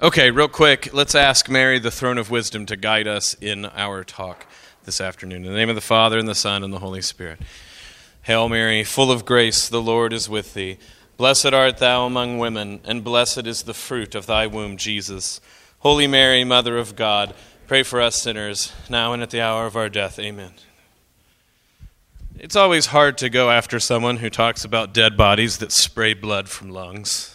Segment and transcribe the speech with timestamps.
[0.00, 4.04] Okay, real quick, let's ask Mary, the throne of wisdom, to guide us in our
[4.04, 4.46] talk
[4.84, 5.44] this afternoon.
[5.44, 7.40] In the name of the Father, and the Son, and the Holy Spirit.
[8.22, 10.78] Hail Mary, full of grace, the Lord is with thee.
[11.16, 15.40] Blessed art thou among women, and blessed is the fruit of thy womb, Jesus.
[15.80, 17.34] Holy Mary, Mother of God,
[17.66, 20.20] pray for us sinners, now and at the hour of our death.
[20.20, 20.52] Amen.
[22.38, 26.48] It's always hard to go after someone who talks about dead bodies that spray blood
[26.48, 27.34] from lungs.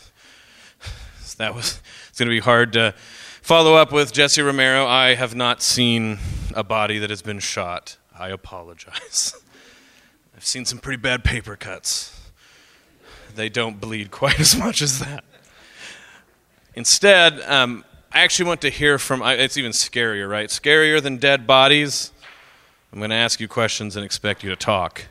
[1.37, 1.81] That was
[2.13, 2.93] it's going to be hard to
[3.41, 4.85] follow up with Jesse Romero.
[4.85, 6.19] I have not seen
[6.53, 7.97] a body that has been shot.
[8.15, 9.33] I apologize.
[10.37, 12.29] I've seen some pretty bad paper cuts.
[13.33, 15.23] They don't bleed quite as much as that.
[16.75, 20.49] Instead, um, I actually want to hear from, it's even scarier, right?
[20.49, 22.11] Scarier than dead bodies.
[22.91, 25.07] I'm going to ask you questions and expect you to talk.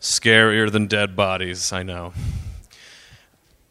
[0.00, 2.14] Scarier than dead bodies, I know.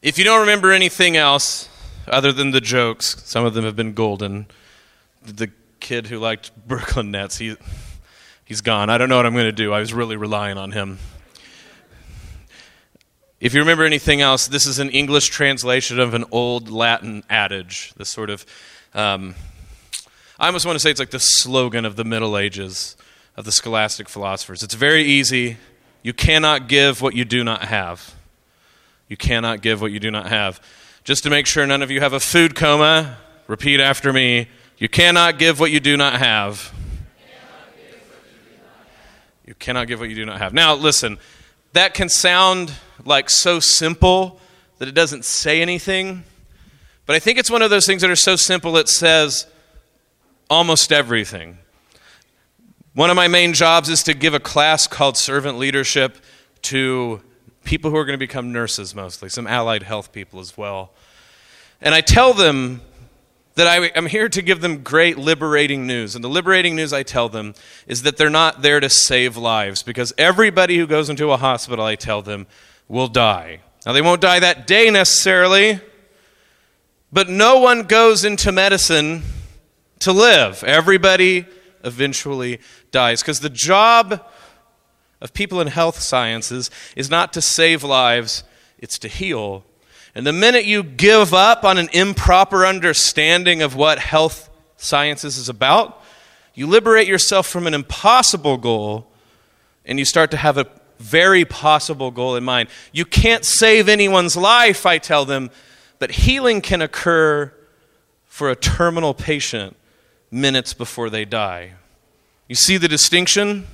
[0.02, 1.68] If you don't remember anything else,
[2.08, 4.48] other than the jokes, some of them have been golden.
[5.24, 7.56] The kid who liked Brooklyn Nets, he,
[8.44, 8.90] he's gone.
[8.90, 9.74] I don't know what I'm going to do.
[9.74, 11.00] I was really relying on him.
[13.40, 17.94] If you remember anything else, this is an English translation of an old Latin adage.
[17.98, 18.46] This sort of,
[18.94, 19.36] um,
[20.40, 22.96] I almost want to say it's like the slogan of the Middle Ages
[23.38, 24.64] of the scholastic philosophers.
[24.64, 25.58] It's very easy.
[26.02, 28.16] You cannot give what you do not have.
[29.10, 30.62] You cannot give what you do not have.
[31.06, 34.48] Just to make sure none of you have a food coma, repeat after me.
[34.80, 36.74] You cannot give what you do not have.
[39.46, 40.52] You cannot give what you do not have.
[40.52, 41.20] Now, listen,
[41.74, 42.74] that can sound
[43.06, 44.40] like so simple
[44.80, 46.24] that it doesn't say anything.
[47.06, 49.46] But I think it's one of those things that are so simple it says
[50.50, 51.60] almost everything.
[52.96, 56.18] One of my main jobs is to give a class called Servant Leadership
[56.64, 57.22] to
[57.66, 60.92] people who are going to become nurses mostly, some allied health people as well.
[61.82, 62.82] And I tell them
[63.56, 66.16] that I, am here to give them great liberating news.
[66.16, 67.54] And the liberating news I tell them
[67.88, 71.84] is that they're not there to save lives because everybody who goes into a hospital,
[71.84, 72.48] I tell them,
[72.88, 73.62] will die.
[73.86, 75.80] Now, they won't die that day necessarily,
[77.12, 79.24] but no one goes into medicine
[80.00, 80.64] to live.
[80.64, 81.46] Everybody
[81.84, 82.60] eventually
[82.92, 84.26] dies because the job
[85.22, 88.44] of people in health sciences is not to save lives,
[88.78, 89.64] it's to heal.
[90.14, 95.50] And the minute you give up on an improper understanding of what health sciences is
[95.50, 96.02] about,
[96.54, 99.08] you liberate yourself from an impossible goal
[99.86, 100.68] and you start to have a
[101.00, 102.70] very possible goal in mind.
[102.94, 105.52] You can't save anyone's life, I tell them,
[106.00, 107.54] but healing can occur
[108.26, 109.76] for a terminal patient
[110.32, 111.74] minutes before they die.
[112.48, 113.68] You see the distinction?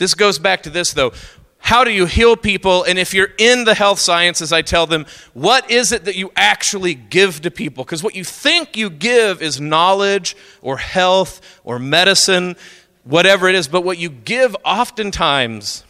[0.00, 1.12] This goes back to this, though.
[1.58, 2.84] How do you heal people?
[2.84, 6.32] And if you're in the health sciences, I tell them, what is it that you
[6.34, 7.84] actually give to people?
[7.84, 12.56] Because what you think you give is knowledge or health or medicine,
[13.04, 13.68] whatever it is.
[13.68, 15.84] But what you give oftentimes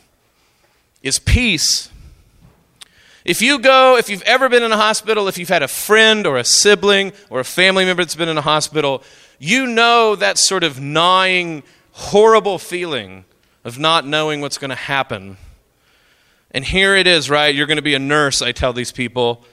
[1.05, 1.89] is peace.
[3.25, 6.27] If you go, if you've ever been in a hospital, if you've had a friend
[6.27, 9.05] or a sibling or a family member that's been in a hospital,
[9.39, 11.63] you know that sort of gnawing,
[11.93, 13.25] horrible feeling
[13.65, 15.37] of not knowing what's going to happen.
[16.51, 17.55] And here it is, right?
[17.55, 19.45] You're going to be a nurse, I tell these people.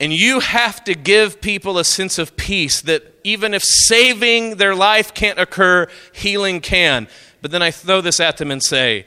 [0.00, 4.74] And you have to give people a sense of peace that even if saving their
[4.74, 7.06] life can't occur, healing can.
[7.40, 9.06] But then I throw this at them and say,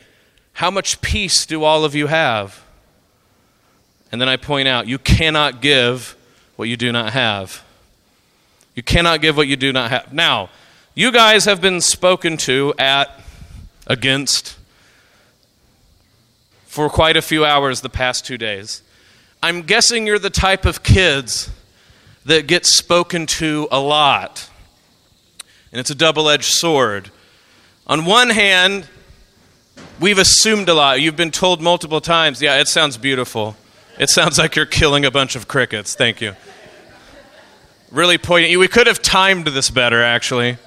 [0.54, 2.64] How much peace do all of you have?
[4.12, 6.16] And then I point out, You cannot give
[6.56, 7.64] what you do not have.
[8.74, 10.14] You cannot give what you do not have.
[10.14, 10.50] Now,
[10.94, 13.10] you guys have been spoken to at
[13.88, 14.58] against
[16.66, 18.82] for quite a few hours the past two days.
[19.42, 21.50] I'm guessing you're the type of kids
[22.26, 24.50] that get spoken to a lot.
[25.72, 27.12] And it's a double edged sword.
[27.88, 28.88] On one hand,
[30.00, 31.00] we've assumed a lot.
[31.00, 33.56] You've been told multiple times, yeah, it sounds beautiful.
[34.00, 35.96] It sounds like you're killing a bunch of crickets.
[35.96, 36.36] Thank you.
[37.92, 38.58] Really poignant.
[38.60, 40.58] We could have timed this better, actually.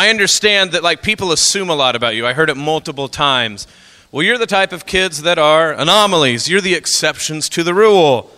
[0.00, 2.26] I understand that like people assume a lot about you.
[2.26, 3.66] I heard it multiple times.
[4.10, 6.48] Well, you're the type of kids that are anomalies.
[6.48, 8.30] You're the exceptions to the rule.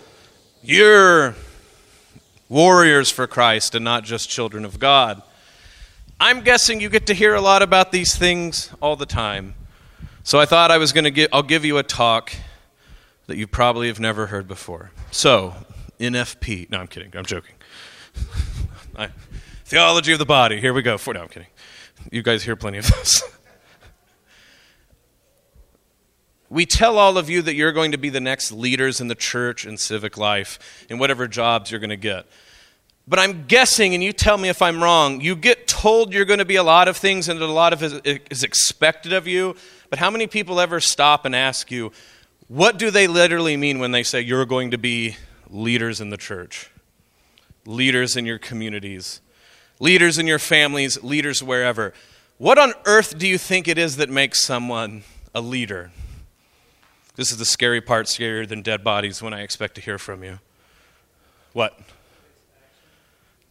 [0.64, 1.36] You're
[2.48, 5.22] warriors for Christ and not just children of God.
[6.18, 9.54] I'm guessing you get to hear a lot about these things all the time.
[10.24, 12.32] So I thought I was going to give I'll give you a talk
[13.28, 14.90] that you probably have never heard before.
[15.12, 15.54] So,
[16.00, 16.70] NFP.
[16.70, 17.12] No, I'm kidding.
[17.14, 17.54] I'm joking.
[19.72, 20.60] Theology of the body.
[20.60, 20.98] Here we go.
[21.06, 21.46] No, I'm kidding.
[22.10, 23.22] You guys hear plenty of this.
[26.50, 29.14] we tell all of you that you're going to be the next leaders in the
[29.14, 32.26] church and civic life in whatever jobs you're going to get.
[33.06, 36.38] But I'm guessing, and you tell me if I'm wrong, you get told you're going
[36.38, 39.56] to be a lot of things and a lot of it is expected of you.
[39.90, 41.90] But how many people ever stop and ask you,
[42.48, 45.16] what do they literally mean when they say you're going to be
[45.50, 46.70] leaders in the church,
[47.66, 49.20] leaders in your communities,
[49.82, 51.92] leaders in your families, leaders wherever?
[52.38, 55.02] What on earth do you think it is that makes someone
[55.34, 55.90] a leader?
[57.16, 60.24] This is the scary part, scarier than dead bodies when I expect to hear from
[60.24, 60.38] you.
[61.52, 61.78] What?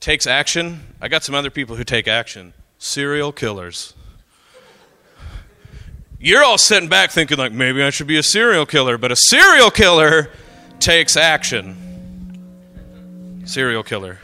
[0.02, 0.82] takes action.
[1.00, 2.54] I got some other people who take action.
[2.80, 3.94] Serial killers.
[6.20, 9.16] You're all sitting back thinking, like, maybe I should be a serial killer, but a
[9.16, 10.30] serial killer
[10.80, 11.78] takes action.
[13.46, 14.20] Serial killer.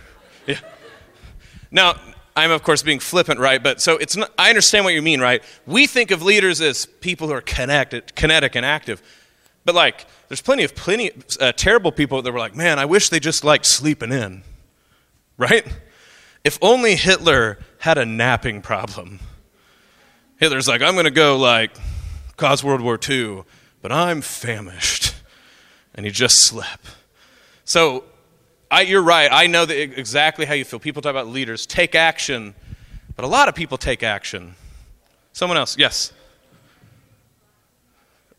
[1.72, 1.96] Now,
[2.36, 3.62] I'm of course being flippant, right?
[3.62, 5.44] But so it's not, I understand what you mean, right?
[5.66, 9.02] We think of leaders as people who are connected, kinetic and active.
[9.66, 13.10] But like, there's plenty of plenty uh, terrible people that were like, man, I wish
[13.10, 14.44] they just liked sleeping in
[15.38, 15.66] right?
[16.44, 19.19] If only Hitler had a napping problem.
[20.38, 21.72] Hitler's like, I'm going to go like
[22.36, 23.44] cause World War II,
[23.81, 25.16] but I'm famished.
[25.94, 26.86] And he just slept.
[27.66, 28.04] So
[28.69, 29.30] I, you're right.
[29.31, 30.80] I know exactly how you feel.
[30.80, 32.54] People talk about leaders take action,
[33.16, 34.56] but a lot of people take action.
[35.31, 36.12] Someone else, yes.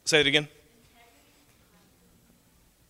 [0.04, 0.48] Say it again.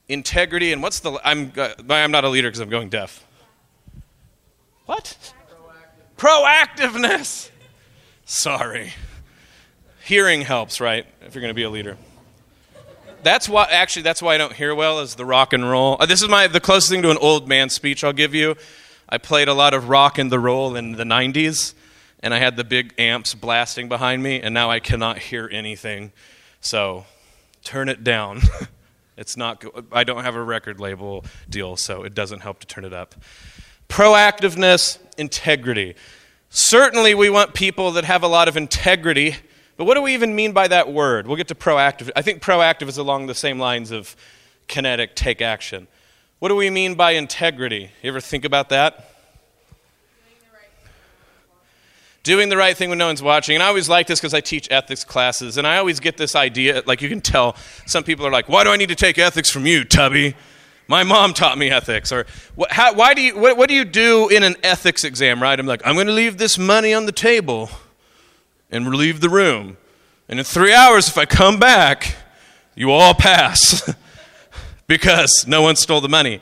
[0.09, 1.21] Integrity and what's the?
[1.23, 3.25] I'm uh, I'm not a leader because I'm going deaf.
[4.87, 5.35] What?
[6.17, 7.51] Proactiveness.
[8.25, 8.95] Sorry.
[10.05, 11.07] Hearing helps, right?
[11.21, 11.99] If you're going to be a leader.
[13.23, 15.97] That's why actually that's why I don't hear well is the rock and roll.
[15.99, 18.57] Uh, this is my the closest thing to an old man speech I'll give you.
[19.09, 21.75] I played a lot of rock and the roll in the 90s
[22.21, 26.13] and I had the big amps blasting behind me and now I cannot hear anything.
[26.61, 27.07] So
[27.65, 28.41] turn it down.
[29.17, 32.85] it's not I don't have a record label deal so it doesn't help to turn
[32.85, 33.15] it up
[33.89, 35.95] proactiveness, integrity.
[36.51, 39.37] Certainly, we want people that have a lot of integrity,
[39.79, 41.29] but what do we even mean by that word?
[41.29, 42.11] We'll get to proactive.
[42.17, 44.17] I think proactive is along the same lines of
[44.67, 45.87] kinetic, take action.
[46.41, 47.93] What do we mean by integrity?
[48.03, 49.15] You ever think about that?
[52.25, 53.55] Doing the right thing when no one's watching.
[53.55, 56.35] And I always like this because I teach ethics classes, and I always get this
[56.35, 57.55] idea like, you can tell
[57.87, 60.35] some people are like, why do I need to take ethics from you, Tubby?
[60.89, 62.11] My mom taught me ethics.
[62.11, 62.27] Or
[62.69, 65.59] how, why do you, what, what do you do in an ethics exam, right?
[65.59, 67.71] I'm like, I'm going to leave this money on the table
[68.71, 69.77] and leave the room.
[70.29, 72.17] And in three hours, if I come back,
[72.75, 73.93] you all pass
[74.87, 76.41] because no one stole the money.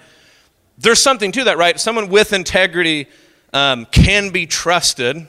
[0.78, 1.78] There's something to that, right?
[1.78, 3.08] Someone with integrity
[3.52, 5.26] um, can be trusted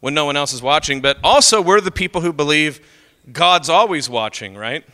[0.00, 2.80] when no one else is watching, but also we're the people who believe
[3.32, 4.84] God's always watching, right?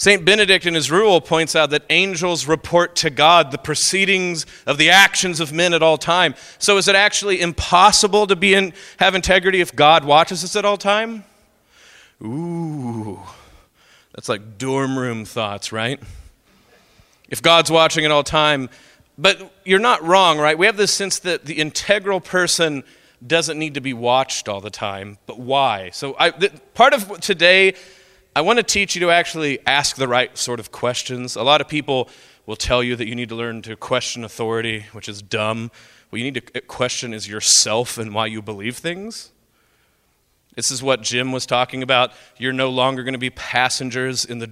[0.00, 0.24] St.
[0.24, 4.88] Benedict in his rule points out that angels report to God the proceedings of the
[4.88, 6.34] actions of men at all time.
[6.58, 10.64] So is it actually impossible to be in, have integrity if God watches us at
[10.64, 11.24] all time?
[12.22, 13.20] Ooh,
[14.14, 16.00] that's like dorm room thoughts, right?
[17.28, 18.70] If God's watching at all time,
[19.18, 20.56] but you're not wrong, right?
[20.56, 22.84] We have this sense that the integral person
[23.26, 25.90] doesn't need to be watched all the time, but why?
[25.90, 27.74] So I, the, part of today
[28.34, 31.34] I want to teach you to actually ask the right sort of questions.
[31.34, 32.08] A lot of people
[32.46, 35.72] will tell you that you need to learn to question authority, which is dumb.
[36.10, 39.32] What you need to question is yourself and why you believe things.
[40.54, 42.12] This is what Jim was talking about.
[42.38, 44.50] You're no longer going to be passengers in the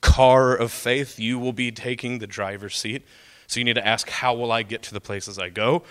[0.00, 3.02] car of faith, you will be taking the driver's seat.
[3.46, 5.82] So you need to ask, how will I get to the places I go?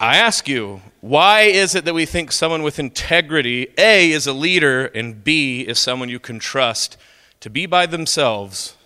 [0.00, 4.32] I ask you, why is it that we think someone with integrity, A, is a
[4.32, 6.96] leader, and B, is someone you can trust
[7.40, 8.76] to be by themselves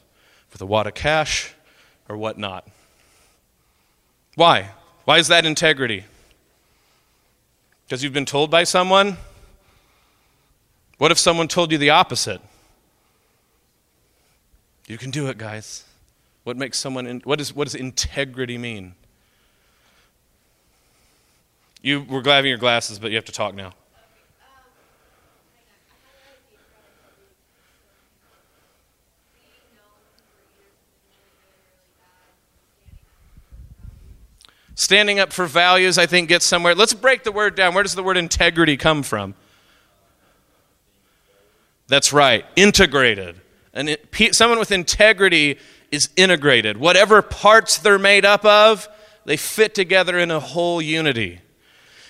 [0.52, 1.54] with a wad of cash
[2.08, 2.66] or whatnot?
[4.36, 4.70] Why?
[5.04, 6.04] Why is that integrity?
[7.84, 9.18] Because you've been told by someone?
[10.96, 12.40] What if someone told you the opposite?
[14.86, 15.84] You can do it, guys.
[16.44, 18.94] What makes someone, in, what, is, what does integrity mean?
[21.82, 23.74] You were having your glasses, but you have to talk now.
[34.74, 36.74] Standing up for values, I think, gets somewhere.
[36.74, 37.74] Let's break the word down.
[37.74, 39.34] Where does the word integrity come from?
[41.88, 43.40] That's right, integrated.
[43.74, 45.58] And it, someone with integrity
[45.90, 46.78] is integrated.
[46.78, 48.88] Whatever parts they're made up of,
[49.24, 51.40] they fit together in a whole unity.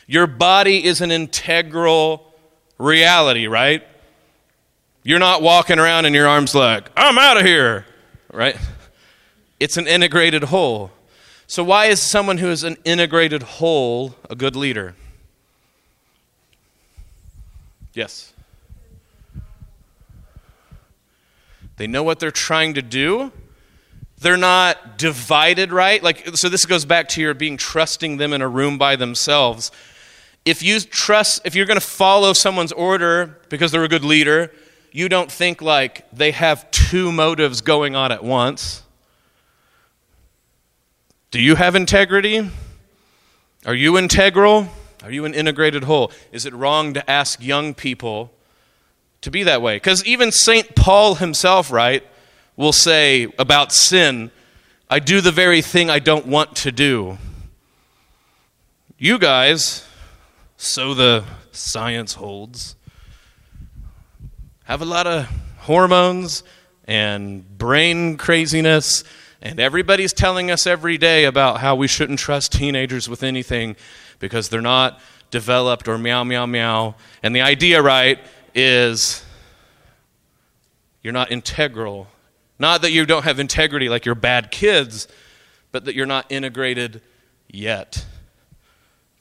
[0.07, 2.33] Your body is an integral
[2.79, 3.87] reality, right?
[5.03, 7.87] You're not walking around and your arms like, I'm out of here,
[8.33, 8.57] right?
[9.59, 10.91] It's an integrated whole.
[11.47, 14.95] So, why is someone who is an integrated whole a good leader?
[17.95, 18.33] Yes.
[21.77, 23.33] They know what they're trying to do.
[24.19, 26.03] They're not divided, right?
[26.03, 29.73] Like so this goes back to your being trusting them in a room by themselves.
[30.45, 34.53] If you trust if you're going to follow someone's order because they're a good leader,
[34.91, 38.83] you don't think like they have two motives going on at once.
[41.31, 42.51] Do you have integrity?
[43.65, 44.69] Are you integral?
[45.03, 46.13] Are you an integrated whole?
[46.31, 48.33] Is it wrong to ask young people
[49.23, 49.77] to be that way.
[49.77, 50.75] Because even St.
[50.75, 52.07] Paul himself, right,
[52.57, 54.31] will say about sin,
[54.91, 57.19] I do the very thing I don't want to do.
[58.99, 59.87] You guys,
[60.63, 62.77] so the science holds,
[64.63, 65.29] have a lot of
[65.59, 66.45] hormones
[66.85, 69.03] and brain craziness,
[69.43, 73.75] and everybody's telling us every day about how we shouldn't trust teenagers with anything
[74.21, 75.01] because they're not
[75.33, 76.95] developed or meow, meow, meow.
[77.25, 78.21] And the idea, right,
[78.55, 79.25] is
[81.03, 82.07] you're not integral.
[82.61, 85.09] Not that you don't have integrity like you're bad kids,
[85.73, 87.03] but that you're not integrated
[87.49, 88.07] yet.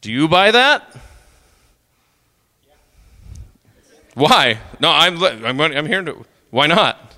[0.01, 0.95] Do you buy that?
[4.13, 4.59] Why?
[4.79, 6.25] No, I'm, I'm, I'm here to.
[6.49, 7.11] Why not?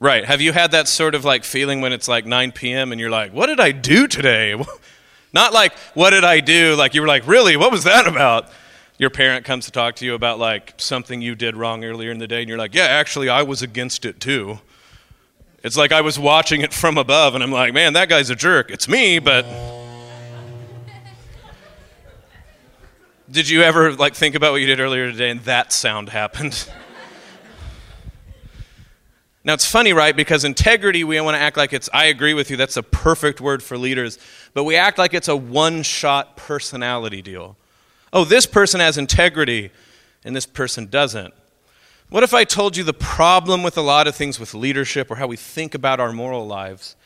[0.00, 0.24] Right.
[0.24, 2.92] Have you had that sort of like feeling when it's like 9 p.m.
[2.92, 4.54] and you're like, what did I do today?
[5.32, 6.76] Not like, what did I do?
[6.76, 7.56] Like, you were like, really?
[7.56, 8.48] What was that about?
[8.98, 12.18] Your parent comes to talk to you about like something you did wrong earlier in
[12.18, 14.58] the day, and you're like, yeah, actually, I was against it too.
[15.62, 18.36] It's like I was watching it from above, and I'm like, man, that guy's a
[18.36, 18.70] jerk.
[18.70, 19.46] It's me, but.
[23.30, 26.68] Did you ever like think about what you did earlier today and that sound happened?
[29.44, 30.14] Now, it's funny, right?
[30.16, 32.82] Because integrity, we don't want to act like it's, I agree with you, that's a
[32.82, 34.18] perfect word for leaders,
[34.52, 37.56] but we act like it's a one shot personality deal.
[38.12, 39.70] Oh, this person has integrity
[40.24, 41.34] and this person doesn't.
[42.10, 45.16] What if I told you the problem with a lot of things with leadership or
[45.16, 46.96] how we think about our moral lives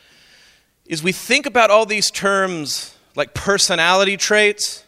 [0.85, 4.83] is we think about all these terms like personality traits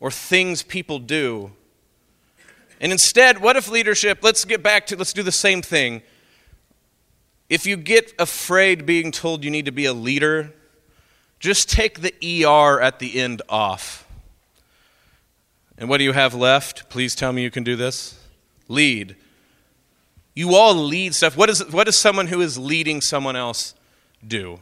[0.00, 1.50] or things people do.
[2.80, 6.02] And instead, what if leadership, let's get back to, let's do the same thing.
[7.48, 10.52] If you get afraid being told you need to be a leader,
[11.38, 14.01] just take the ER at the end off.
[15.82, 16.88] And what do you have left?
[16.90, 18.16] Please tell me you can do this.
[18.68, 19.16] Lead.
[20.32, 21.36] You all lead stuff.
[21.36, 23.74] What, is, what does someone who is leading someone else
[24.24, 24.60] do?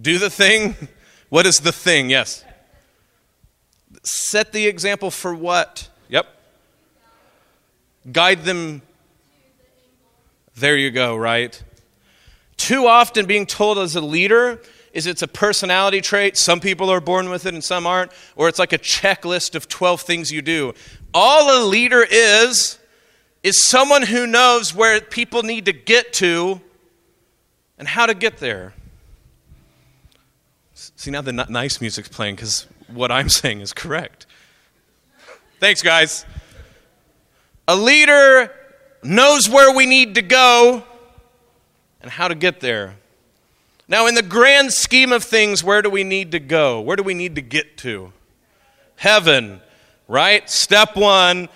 [0.00, 0.76] Do the thing?
[1.30, 2.10] What is the thing?
[2.10, 2.44] Yes.
[4.04, 5.88] Set the example for what?
[6.08, 6.28] Yep.
[8.12, 8.82] Guide them.
[10.54, 11.60] There you go, right?
[12.56, 14.60] Too often, being told as a leader
[14.96, 16.38] is it's a personality trait.
[16.38, 18.10] Some people are born with it and some aren't.
[18.34, 20.72] Or it's like a checklist of 12 things you do.
[21.12, 22.78] All a leader is,
[23.42, 26.62] is someone who knows where people need to get to
[27.76, 28.72] and how to get there.
[30.72, 34.24] See, now the nice music's playing because what I'm saying is correct.
[35.60, 36.24] Thanks, guys.
[37.68, 38.50] A leader
[39.02, 40.84] knows where we need to go
[42.00, 42.96] and how to get there.
[43.88, 46.80] Now, in the grand scheme of things, where do we need to go?
[46.80, 48.12] Where do we need to get to?
[48.96, 49.60] Heaven,
[50.08, 50.48] right?
[50.50, 51.48] Step one,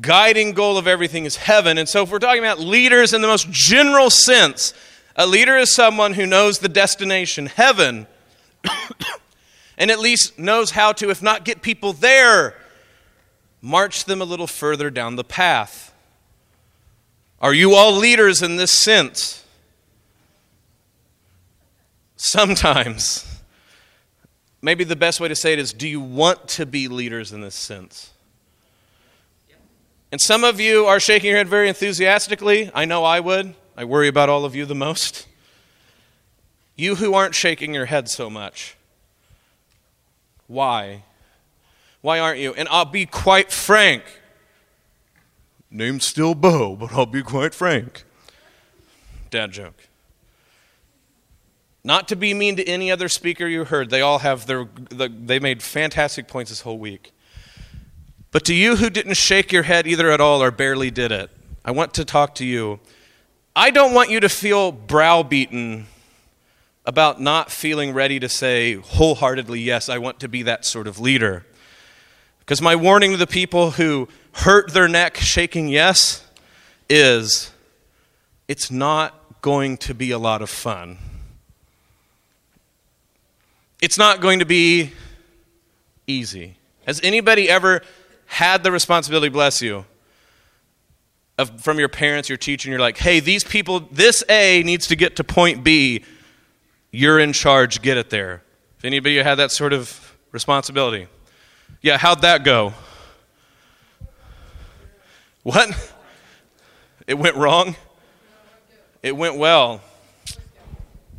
[0.00, 1.78] guiding goal of everything is heaven.
[1.78, 4.74] And so, if we're talking about leaders in the most general sense,
[5.16, 8.06] a leader is someone who knows the destination, heaven,
[9.76, 12.54] and at least knows how to, if not get people there,
[13.60, 15.92] march them a little further down the path.
[17.40, 19.41] Are you all leaders in this sense?
[22.24, 23.40] Sometimes.
[24.62, 27.40] Maybe the best way to say it is do you want to be leaders in
[27.40, 28.12] this sense?
[30.12, 32.70] And some of you are shaking your head very enthusiastically.
[32.72, 33.56] I know I would.
[33.76, 35.26] I worry about all of you the most.
[36.76, 38.76] You who aren't shaking your head so much.
[40.46, 41.02] Why?
[42.02, 42.54] Why aren't you?
[42.54, 44.04] And I'll be quite frank.
[45.72, 48.04] Name's still Bo, but I'll be quite frank.
[49.30, 49.88] Dad joke.
[51.84, 55.40] Not to be mean to any other speaker you heard, they all have their, they
[55.40, 57.12] made fantastic points this whole week.
[58.30, 61.30] But to you who didn't shake your head either at all or barely did it,
[61.64, 62.80] I want to talk to you.
[63.54, 65.86] I don't want you to feel browbeaten
[66.86, 70.98] about not feeling ready to say wholeheartedly, yes, I want to be that sort of
[70.98, 71.44] leader.
[72.40, 76.26] Because my warning to the people who hurt their neck shaking yes
[76.88, 77.52] is
[78.48, 80.98] it's not going to be a lot of fun.
[83.82, 84.92] It's not going to be
[86.06, 86.56] easy.
[86.86, 87.82] Has anybody ever
[88.26, 89.84] had the responsibility, bless you,
[91.36, 94.86] of, from your parents, your teacher, and you're like, hey, these people, this A needs
[94.86, 96.04] to get to point B.
[96.92, 98.44] You're in charge, get it there.
[98.78, 101.08] If anybody had that sort of responsibility?
[101.80, 102.74] Yeah, how'd that go?
[105.42, 105.70] What?
[107.08, 107.74] It went wrong?
[109.02, 109.80] It went well.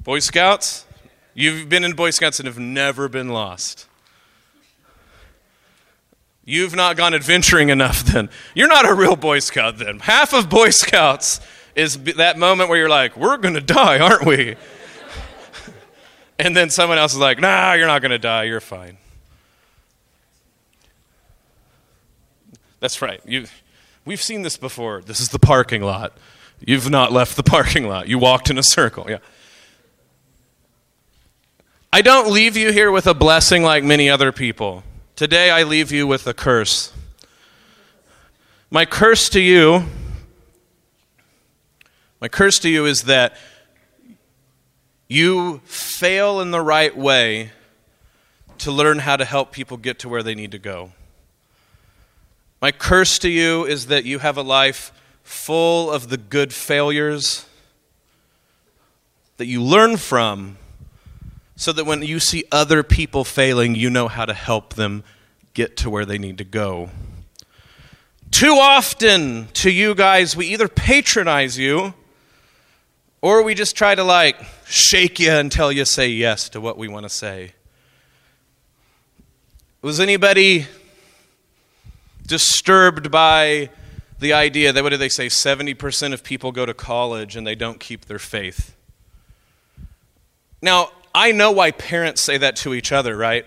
[0.05, 0.85] Boy Scouts?
[1.33, 3.87] You've been in Boy Scouts and have never been lost.
[6.45, 8.29] You've not gone adventuring enough then.
[8.53, 9.99] You're not a real Boy Scout then.
[9.99, 11.39] Half of Boy Scouts
[11.75, 14.55] is that moment where you're like, we're going to die, aren't we?
[16.39, 18.43] and then someone else is like, nah, you're not going to die.
[18.43, 18.97] You're fine.
[22.79, 23.21] That's right.
[23.25, 23.45] You,
[24.03, 25.01] we've seen this before.
[25.01, 26.17] This is the parking lot.
[26.59, 28.07] You've not left the parking lot.
[28.07, 29.05] You walked in a circle.
[29.09, 29.19] Yeah.
[31.93, 34.83] I don't leave you here with a blessing like many other people.
[35.15, 36.91] Today I leave you with a curse.
[38.71, 39.85] My curse to you,
[42.19, 43.37] my curse to you is that
[45.07, 47.51] you fail in the right way
[48.57, 50.93] to learn how to help people get to where they need to go.
[52.59, 57.45] My curse to you is that you have a life full of the good failures
[59.37, 60.57] that you learn from
[61.63, 65.01] so that when you see other people failing, you know how to help them
[65.53, 66.89] get to where they need to go.
[68.31, 71.93] Too often to you guys, we either patronize you
[73.21, 76.89] or we just try to like shake you until you say yes to what we
[76.89, 77.53] want to say.
[79.81, 80.67] Was anybody
[82.27, 83.69] disturbed by
[84.19, 87.55] the idea that, what do they say, 70% of people go to college and they
[87.55, 88.75] don't keep their faith?
[90.61, 93.45] Now, I know why parents say that to each other, right?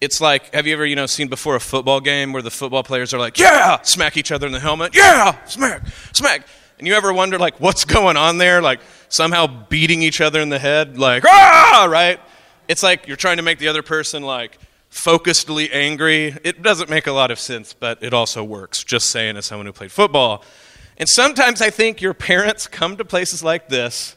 [0.00, 2.82] It's like, have you ever, you know, seen before a football game where the football
[2.82, 6.46] players are like, yeah, smack each other in the helmet, yeah, smack, smack.
[6.78, 8.60] And you ever wonder, like, what's going on there?
[8.60, 12.20] Like, somehow beating each other in the head, like, ah, right?
[12.68, 14.58] It's like you're trying to make the other person, like,
[14.90, 16.36] focusedly angry.
[16.44, 19.66] It doesn't make a lot of sense, but it also works, just saying as someone
[19.66, 20.44] who played football.
[20.96, 24.16] And sometimes I think your parents come to places like this,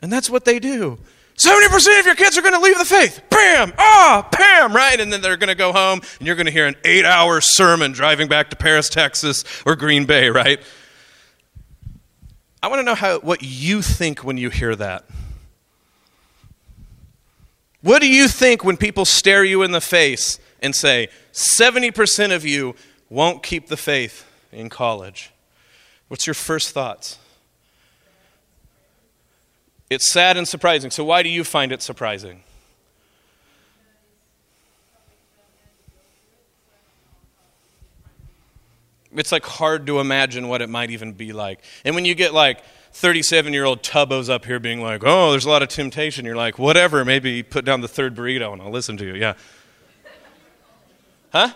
[0.00, 0.98] and that's what they do.
[1.38, 3.22] 70% of your kids are going to leave the faith.
[3.30, 3.72] Bam!
[3.78, 4.74] Ah, bam!
[4.74, 4.98] Right?
[4.98, 7.40] And then they're going to go home and you're going to hear an eight hour
[7.40, 10.60] sermon driving back to Paris, Texas or Green Bay, right?
[12.60, 15.04] I want to know how, what you think when you hear that.
[17.82, 22.44] What do you think when people stare you in the face and say, 70% of
[22.44, 22.74] you
[23.08, 25.30] won't keep the faith in college?
[26.08, 27.18] What's your first thoughts?
[29.90, 30.90] It's sad and surprising.
[30.90, 32.42] So, why do you find it surprising?
[39.14, 41.60] It's like hard to imagine what it might even be like.
[41.84, 45.46] And when you get like 37 year old Tubbos up here being like, oh, there's
[45.46, 48.70] a lot of temptation, you're like, whatever, maybe put down the third burrito and I'll
[48.70, 49.14] listen to you.
[49.14, 49.34] Yeah.
[51.32, 51.52] Huh?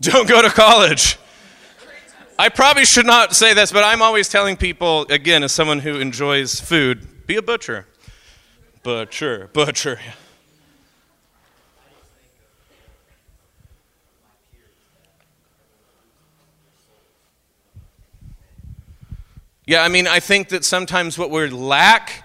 [0.00, 1.18] Don't go to college.
[2.38, 6.00] I probably should not say this, but I'm always telling people, again, as someone who
[6.00, 7.86] enjoys food, be a butcher.
[8.82, 9.98] Butcher, butcher.
[19.66, 22.24] Yeah, I mean, I think that sometimes what we lack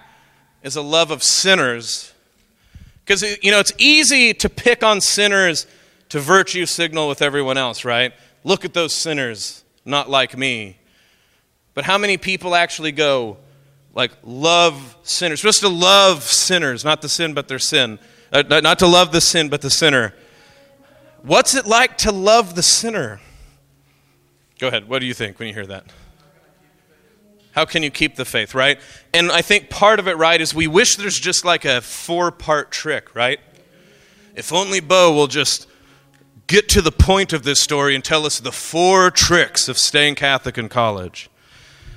[0.62, 2.12] is a love of sinners.
[3.02, 5.66] Because, you know, it's easy to pick on sinners
[6.10, 8.12] to virtue signal with everyone else, right?
[8.44, 10.76] Look at those sinners, not like me.
[11.72, 13.38] But how many people actually go,
[13.94, 15.42] like love sinners.
[15.42, 17.98] We're supposed to love sinners, not the sin, but their sin.
[18.32, 20.14] Uh, not to love the sin, but the sinner.
[21.22, 23.20] What's it like to love the sinner?
[24.58, 24.88] Go ahead.
[24.88, 25.86] What do you think when you hear that?
[27.52, 28.78] How can you keep the faith, right?
[29.12, 32.30] And I think part of it, right, is we wish there's just like a four
[32.30, 33.40] part trick, right?
[34.36, 35.66] If only Bo will just
[36.46, 40.16] get to the point of this story and tell us the four tricks of staying
[40.16, 41.29] Catholic in college.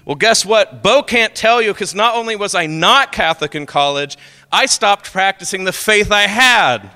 [0.05, 0.83] Well, guess what?
[0.83, 4.17] Bo can't tell you because not only was I not Catholic in college,
[4.51, 6.89] I stopped practicing the faith I had.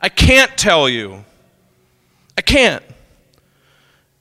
[0.00, 1.24] I can't tell you.
[2.36, 2.84] I can't.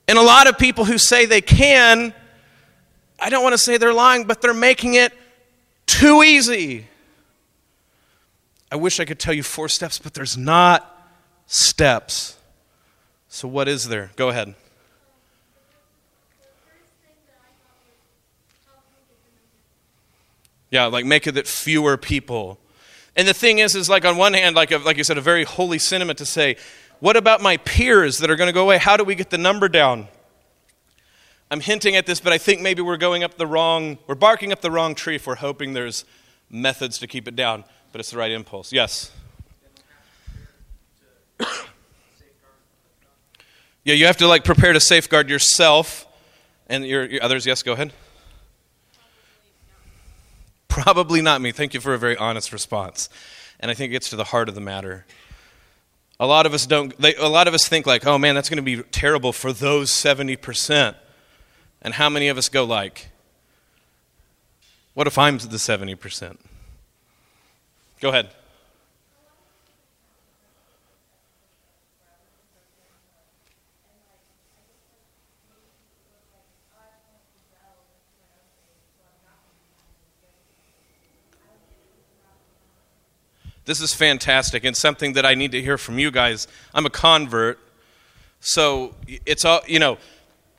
[0.08, 2.14] And a lot of people who say they can,
[3.20, 5.14] I don't want to say they're lying, but they're making it
[5.86, 6.88] too easy.
[8.72, 10.90] I wish I could tell you four steps, but there's not
[11.46, 12.38] steps.
[13.28, 14.12] So, what is there?
[14.16, 14.56] Go ahead.
[20.74, 22.60] Yeah, like make it that fewer people.
[23.16, 25.22] And the thing is, is like on one hand, like a, like you said, a
[25.22, 26.56] very holy sentiment to say,
[27.00, 28.80] what about my peers that are going to go away?
[28.80, 30.08] How do we get the number down?
[31.52, 34.52] I'm hinting at this, but I think maybe we're going up the wrong, we're barking
[34.52, 36.06] up the wrong tree if we're hoping there's
[36.50, 38.74] methods to keep it down, but it's the right impulse.
[38.74, 39.12] Yes?
[43.84, 46.08] yeah, you have to like prepare to safeguard yourself
[46.66, 47.46] and your, your others.
[47.46, 47.94] Yes, go ahead.
[50.74, 51.52] Probably not me.
[51.52, 53.08] Thank you for a very honest response.
[53.60, 55.06] And I think it gets to the heart of the matter.
[56.20, 58.50] A lot of us don't, they, a lot of us think like, oh man, that's
[58.50, 60.96] going to be terrible for those 70%.
[61.84, 63.10] And how many of us go like,
[64.96, 66.38] what if I'm the 70%?
[68.02, 68.30] Go ahead.
[83.66, 86.48] This is fantastic and something that I need to hear from you guys.
[86.74, 87.60] I'm a convert,
[88.40, 88.96] so
[89.26, 89.98] it's all, you know,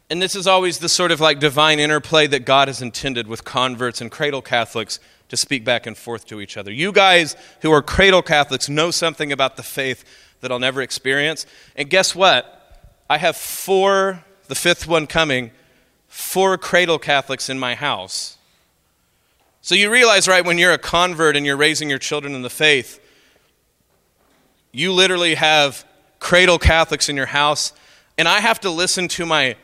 [0.09, 3.45] and this is always the sort of like divine interplay that God has intended with
[3.45, 6.71] converts and cradle Catholics to speak back and forth to each other.
[6.71, 10.05] You guys who are cradle Catholics know something about the faith
[10.40, 11.47] that I'll never experience.
[11.77, 12.90] And guess what?
[13.09, 15.51] I have four, the fifth one coming,
[16.07, 18.38] four cradle Catholics in my house.
[19.64, 22.50] So you realize, right, when you're a convert and you're raising your children in the
[22.50, 23.00] faith,
[24.72, 25.87] you literally have
[26.18, 27.72] cradle Catholics in your house,
[28.18, 29.57] and I have to listen to my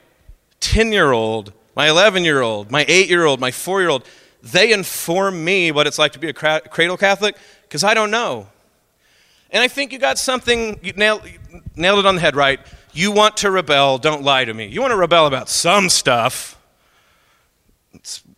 [0.60, 4.06] 10 year old, my 11 year old, my 8 year old, my 4 year old.
[4.42, 8.48] They inform me what it's like to be a cradle Catholic because I don't know.
[9.50, 11.28] And I think you got something, you nailed,
[11.76, 12.58] nailed it on the head, right?
[12.94, 14.68] You want to rebel, don't lie to me.
[14.68, 16.56] You want to rebel about some stuff.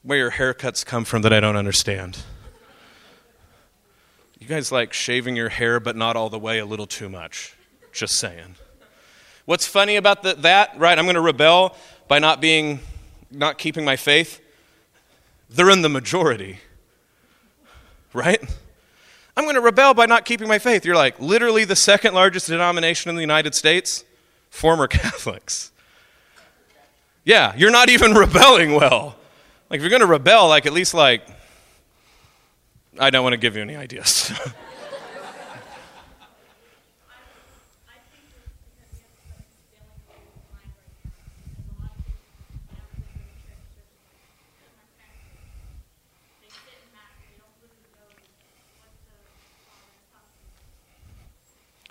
[0.03, 2.19] Where your haircuts come from that I don't understand.
[4.41, 7.55] You guys like shaving your hair, but not all the way, a little too much.
[7.93, 8.57] Just saying.
[9.45, 10.99] What's funny about the, that, right?
[10.99, 11.77] I'm going to rebel
[12.09, 12.81] by not being,
[13.31, 14.41] not keeping my faith.
[15.49, 16.59] They're in the majority,
[18.13, 18.43] right?
[19.37, 20.85] I'm going to rebel by not keeping my faith.
[20.85, 24.05] You're like, literally the second largest denomination in the United States?
[24.51, 25.71] Former Catholics.
[27.25, 29.17] Yeah, you're not even rebelling well.
[29.73, 31.27] Like, if you're going to rebel, like, at least, like,
[33.01, 34.31] I don't want to give you any ideas.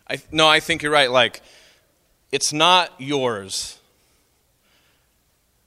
[0.08, 1.10] I, no, I think you're right.
[1.10, 1.42] Like,
[2.32, 3.81] it's not yours.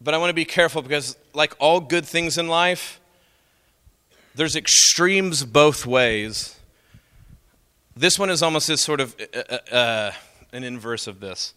[0.05, 3.01] But I want to be careful because, like all good things in life,
[4.35, 6.61] there's extremes both ways.
[7.97, 10.13] This one is almost this sort of uh, uh, uh
[10.53, 11.55] an inverse of this.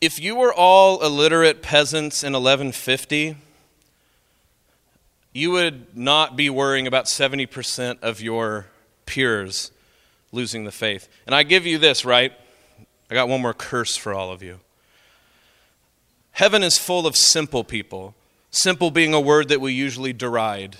[0.00, 3.36] If you were all illiterate peasants in 1150,
[5.32, 8.66] you would not be worrying about 70% of your
[9.06, 9.70] peers
[10.32, 11.08] losing the faith.
[11.24, 12.32] And I give you this, right?
[13.10, 14.60] I got one more curse for all of you.
[16.40, 18.14] Heaven is full of simple people,
[18.50, 20.76] simple being a word that we usually deride.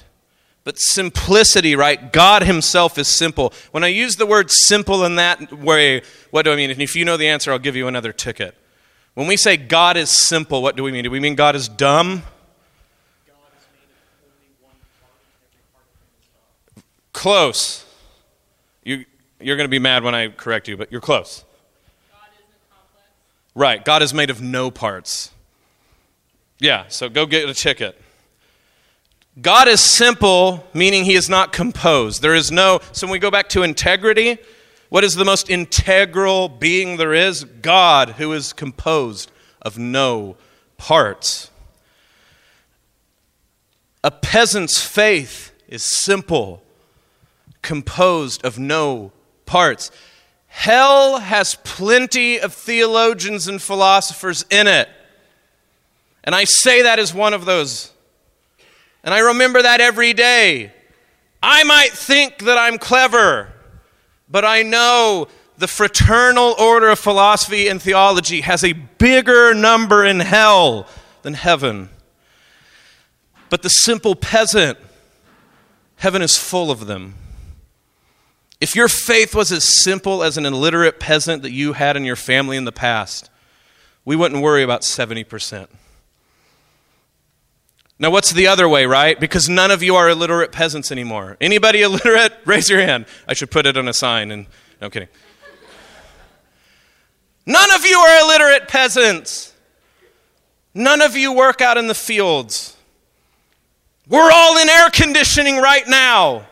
[0.64, 2.10] But simplicity, right?
[2.14, 3.52] God Himself is simple.
[3.70, 6.70] When I use the word simple in that way, what do I mean?
[6.70, 8.56] And if you know the answer, I'll give you another ticket.
[9.12, 11.04] When we say God is simple, what do we mean?
[11.04, 12.22] Do we mean God is dumb?
[17.12, 17.84] Close.
[18.82, 19.04] You,
[19.38, 21.44] you're going to be mad when I correct you, but you're close.
[22.10, 22.20] God
[23.54, 23.84] right.
[23.84, 25.32] God is made of no parts.
[26.60, 28.00] Yeah, so go get a ticket.
[29.40, 32.20] God is simple, meaning he is not composed.
[32.20, 34.38] There is no, so when we go back to integrity,
[34.90, 37.44] what is the most integral being there is?
[37.44, 39.30] God, who is composed
[39.62, 40.36] of no
[40.76, 41.50] parts.
[44.04, 46.62] A peasant's faith is simple,
[47.62, 49.12] composed of no
[49.46, 49.90] parts.
[50.48, 54.88] Hell has plenty of theologians and philosophers in it.
[56.24, 57.92] And I say that as one of those.
[59.02, 60.72] And I remember that every day.
[61.42, 63.52] I might think that I'm clever,
[64.28, 70.20] but I know the fraternal order of philosophy and theology has a bigger number in
[70.20, 70.86] hell
[71.22, 71.88] than heaven.
[73.48, 74.78] But the simple peasant,
[75.96, 77.14] heaven is full of them.
[78.60, 82.16] If your faith was as simple as an illiterate peasant that you had in your
[82.16, 83.30] family in the past,
[84.04, 85.68] we wouldn't worry about 70%.
[88.00, 89.20] Now, what's the other way, right?
[89.20, 91.36] Because none of you are illiterate peasants anymore.
[91.38, 92.32] Anybody illiterate?
[92.46, 93.04] Raise your hand.
[93.28, 94.30] I should put it on a sign.
[94.30, 94.46] And
[94.80, 95.08] no I'm kidding.
[97.44, 99.52] None of you are illiterate peasants.
[100.72, 102.74] None of you work out in the fields.
[104.08, 106.46] We're all in air conditioning right now.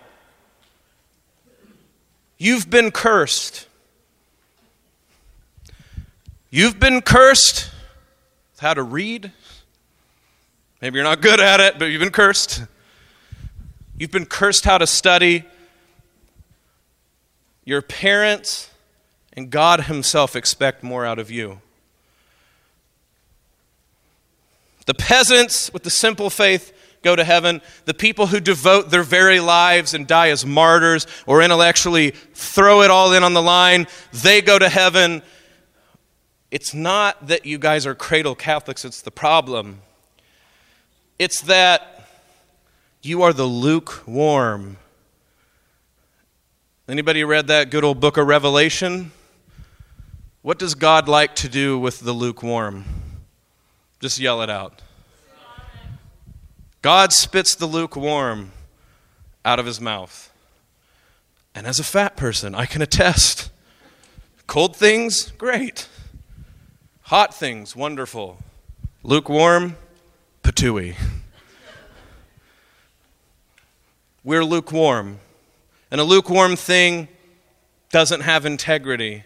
[2.36, 3.66] You've been cursed.
[6.50, 7.70] You've been cursed
[8.52, 9.32] with how to read.
[10.80, 12.62] Maybe you're not good at it, but you've been cursed.
[13.98, 15.44] You've been cursed how to study.
[17.64, 18.70] Your parents
[19.32, 21.60] and God Himself expect more out of you.
[24.86, 27.60] The peasants with the simple faith go to heaven.
[27.84, 32.90] The people who devote their very lives and die as martyrs or intellectually throw it
[32.90, 35.22] all in on the line, they go to heaven.
[36.50, 39.82] It's not that you guys are cradle Catholics, it's the problem.
[41.18, 42.08] It's that
[43.02, 44.76] you are the lukewarm.
[46.88, 49.10] Anybody read that good old book of Revelation?
[50.42, 52.84] What does God like to do with the lukewarm?
[53.98, 54.80] Just yell it out.
[56.82, 58.52] God spits the lukewarm
[59.44, 60.32] out of his mouth.
[61.52, 63.50] And as a fat person, I can attest
[64.46, 65.88] cold things, great.
[67.02, 68.38] Hot things, wonderful.
[69.02, 69.76] Lukewarm,
[70.48, 70.96] patooey.
[74.24, 75.20] We're lukewarm.
[75.90, 77.08] And a lukewarm thing
[77.90, 79.24] doesn't have integrity.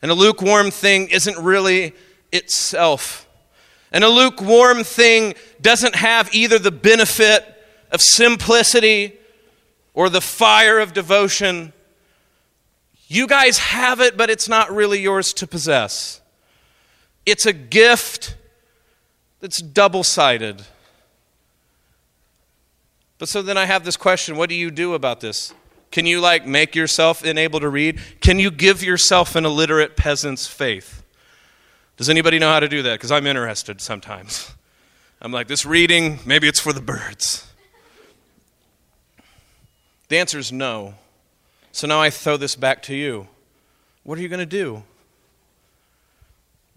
[0.00, 1.92] And a lukewarm thing isn't really
[2.32, 3.28] itself.
[3.92, 7.44] And a lukewarm thing doesn't have either the benefit
[7.92, 9.12] of simplicity
[9.92, 11.74] or the fire of devotion.
[13.08, 16.22] You guys have it, but it's not really yours to possess.
[17.26, 18.36] It's a gift
[19.40, 20.62] that's double sided.
[23.18, 25.54] But so then I have this question what do you do about this?
[25.90, 28.00] Can you like make yourself unable to read?
[28.20, 31.02] Can you give yourself an illiterate peasant's faith?
[31.96, 32.94] Does anybody know how to do that?
[32.94, 34.52] Because I'm interested sometimes.
[35.22, 37.50] I'm like, this reading, maybe it's for the birds.
[40.08, 40.94] The answer is no.
[41.72, 43.28] So now I throw this back to you.
[44.02, 44.82] What are you going to do?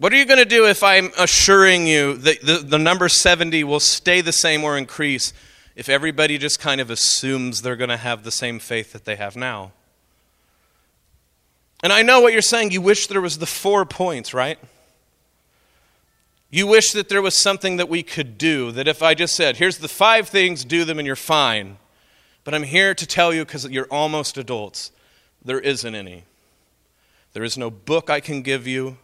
[0.00, 3.64] What are you going to do if I'm assuring you that the, the number 70
[3.64, 5.34] will stay the same or increase
[5.76, 9.16] if everybody just kind of assumes they're going to have the same faith that they
[9.16, 9.72] have now?
[11.82, 12.70] And I know what you're saying.
[12.70, 14.58] You wish there was the four points, right?
[16.48, 19.58] You wish that there was something that we could do, that if I just said,
[19.58, 21.76] here's the five things, do them and you're fine.
[22.44, 24.92] But I'm here to tell you, because you're almost adults,
[25.44, 26.24] there isn't any.
[27.34, 28.96] There is no book I can give you,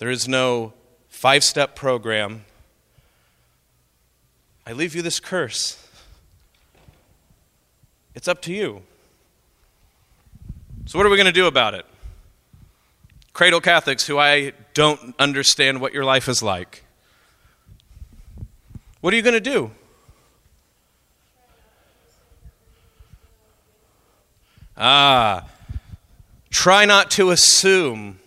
[0.00, 0.72] there is no
[1.10, 2.46] five step program.
[4.66, 5.86] I leave you this curse.
[8.14, 8.80] It's up to you.
[10.86, 11.84] So, what are we going to do about it?
[13.34, 16.82] Cradle Catholics, who I don't understand what your life is like.
[19.02, 19.70] What are you going to do?
[24.78, 25.46] Ah,
[26.48, 28.19] try not to assume.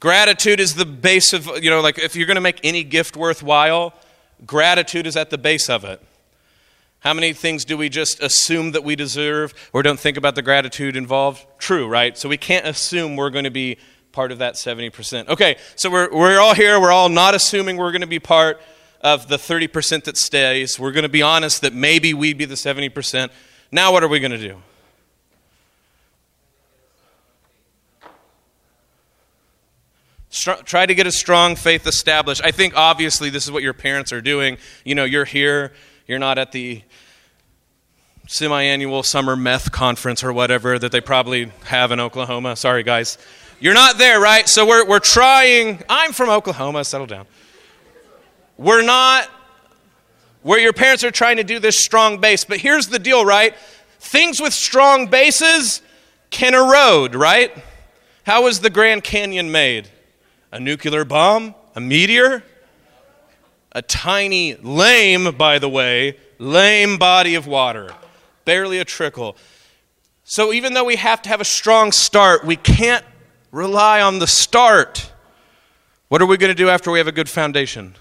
[0.00, 3.16] Gratitude is the base of, you know, like if you're going to make any gift
[3.16, 3.94] worthwhile,
[4.46, 6.02] gratitude is at the base of it.
[7.00, 10.42] How many things do we just assume that we deserve or don't think about the
[10.42, 11.46] gratitude involved?
[11.58, 12.16] True, right?
[12.16, 13.76] So we can't assume we're going to be
[14.12, 15.28] part of that 70%.
[15.28, 16.80] Okay, so we're, we're all here.
[16.80, 18.60] We're all not assuming we're going to be part
[19.02, 20.78] of the 30% that stays.
[20.78, 23.30] We're going to be honest that maybe we'd be the 70%.
[23.70, 24.62] Now, what are we going to do?
[30.30, 32.40] Try to get a strong faith established.
[32.44, 34.58] I think obviously this is what your parents are doing.
[34.84, 35.72] You know, you're here,
[36.06, 36.82] you're not at the
[38.28, 42.54] semi annual summer meth conference or whatever that they probably have in Oklahoma.
[42.54, 43.18] Sorry, guys.
[43.58, 44.48] You're not there, right?
[44.48, 45.82] So we're, we're trying.
[45.88, 47.26] I'm from Oklahoma, settle down.
[48.56, 49.28] We're not
[50.42, 52.44] where your parents are trying to do this strong base.
[52.44, 53.54] But here's the deal, right?
[53.98, 55.82] Things with strong bases
[56.30, 57.52] can erode, right?
[58.24, 59.88] How was the Grand Canyon made?
[60.52, 61.54] A nuclear bomb?
[61.74, 62.42] A meteor?
[63.72, 67.94] A tiny, lame, by the way, lame body of water.
[68.44, 69.36] Barely a trickle.
[70.24, 73.04] So even though we have to have a strong start, we can't
[73.52, 75.12] rely on the start.
[76.08, 77.94] What are we going to do after we have a good foundation?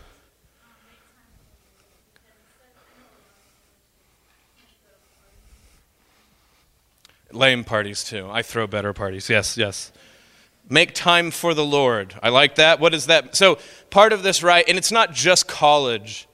[7.31, 8.27] Lame parties, too.
[8.31, 9.29] I throw better parties.
[9.29, 9.91] Yes, yes.
[10.69, 12.13] Make time for the Lord.
[12.21, 12.79] I like that.
[12.79, 13.35] What is that?
[13.35, 13.57] So,
[13.89, 14.63] part of this, right?
[14.67, 16.27] And it's not just college.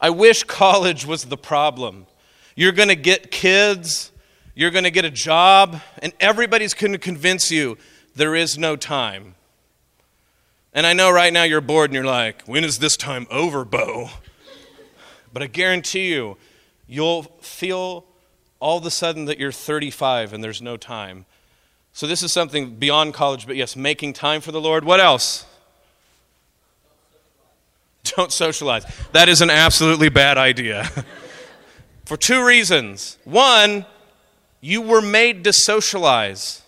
[0.00, 2.06] I wish college was the problem.
[2.56, 4.10] You're going to get kids,
[4.56, 7.78] you're going to get a job, and everybody's going to convince you
[8.16, 9.36] there is no time.
[10.72, 13.64] And I know right now you're bored and you're like, when is this time over,
[13.64, 14.10] Bo?
[15.32, 16.36] But I guarantee you,
[16.86, 18.04] you'll feel
[18.60, 21.26] all of a sudden that you're 35 and there's no time.
[21.98, 24.84] So this is something beyond college, but yes, making time for the Lord.
[24.84, 25.44] What else?
[28.04, 28.86] Don't socialize.
[29.10, 30.88] That is an absolutely bad idea.
[32.04, 33.18] for two reasons.
[33.24, 33.84] One,
[34.60, 36.62] you were made to socialize.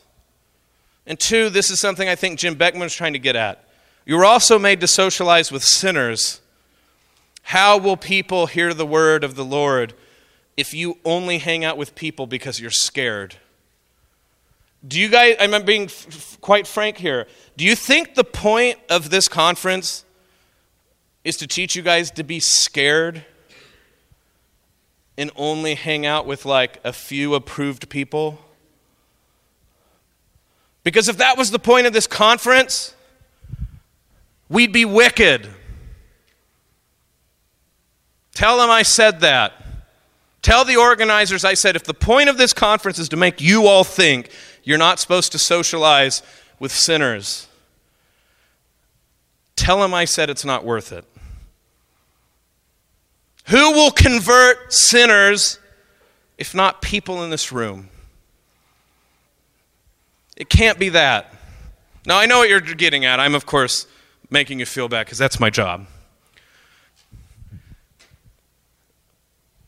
[1.07, 3.65] And two, this is something I think Jim Beckman was trying to get at.
[4.05, 6.41] You were also made to socialize with sinners.
[7.43, 9.95] How will people hear the word of the Lord
[10.57, 13.37] if you only hang out with people because you're scared?
[14.87, 19.11] Do you guys, I'm being f- quite frank here, do you think the point of
[19.11, 20.05] this conference
[21.23, 23.25] is to teach you guys to be scared
[25.19, 28.39] and only hang out with like a few approved people?
[30.83, 32.95] Because if that was the point of this conference,
[34.49, 35.49] we'd be wicked.
[38.33, 39.53] Tell them I said that.
[40.43, 43.67] Tell the organizers I said if the point of this conference is to make you
[43.67, 44.31] all think
[44.63, 46.23] you're not supposed to socialize
[46.59, 47.47] with sinners,
[49.57, 51.05] tell them I said it's not worth it.
[53.49, 55.59] Who will convert sinners
[56.39, 57.89] if not people in this room?
[60.37, 61.35] It can't be that.
[62.07, 63.21] Now, I know what you're getting at.
[63.21, 63.87] I'm, of course,
[64.31, 65.87] making you feel bad because that's my job.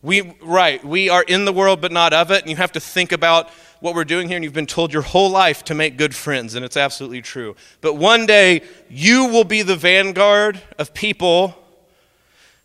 [0.03, 2.81] We, right, we are in the world but not of it, and you have to
[2.81, 5.97] think about what we're doing here, and you've been told your whole life to make
[5.97, 7.55] good friends, and it's absolutely true.
[7.81, 11.57] But one day, you will be the vanguard of people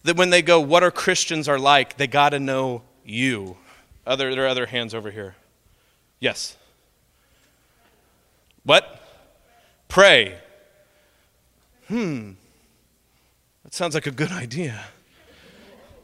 [0.03, 3.57] that when they go, What are Christians are like, they got to know you.
[4.05, 5.35] Other, there are other hands over here.
[6.19, 6.55] Yes.
[8.63, 9.01] What?
[9.87, 10.37] Pray.
[11.87, 12.31] Hmm.
[13.63, 14.85] That sounds like a good idea.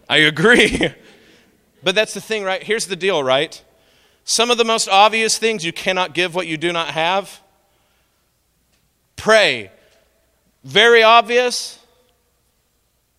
[0.07, 0.89] I agree.
[1.83, 2.63] but that's the thing, right?
[2.63, 3.61] Here's the deal, right?
[4.23, 7.41] Some of the most obvious things you cannot give what you do not have.
[9.15, 9.71] Pray.
[10.63, 11.79] Very obvious,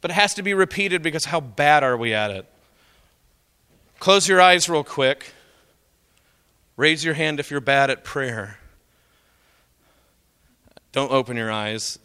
[0.00, 2.46] but it has to be repeated because how bad are we at it?
[4.00, 5.32] Close your eyes real quick.
[6.76, 8.58] Raise your hand if you're bad at prayer.
[10.92, 11.98] Don't open your eyes.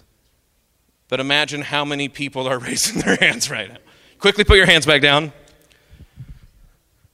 [1.07, 3.77] But imagine how many people are raising their hands right now.
[4.19, 5.31] Quickly put your hands back down.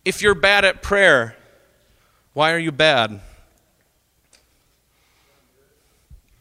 [0.05, 1.35] If you're bad at prayer,
[2.33, 3.19] why are you bad?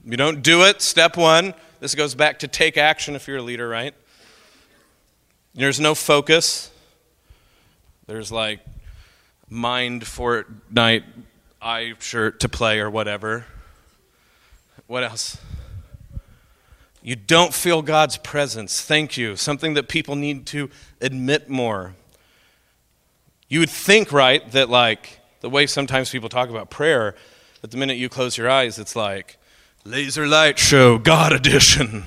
[0.04, 1.54] You don't do it, step one.
[1.80, 3.94] This goes back to take action if you're a leader, right?
[5.54, 6.70] There's no focus.
[8.06, 8.60] There's like
[9.48, 11.04] mind Fortnite
[11.62, 13.46] eye shirt to play or whatever.
[14.86, 15.38] What else?
[17.02, 18.80] You don't feel God's presence.
[18.82, 19.36] Thank you.
[19.36, 21.94] Something that people need to admit more.
[23.48, 27.14] You would think, right, that like the way sometimes people talk about prayer,
[27.60, 29.36] that the minute you close your eyes, it's like
[29.84, 32.04] laser light show, God edition.